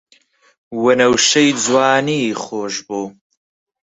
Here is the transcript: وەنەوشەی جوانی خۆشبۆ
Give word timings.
وەنەوشەی 0.83 1.49
جوانی 1.63 2.23
خۆشبۆ 2.43 3.01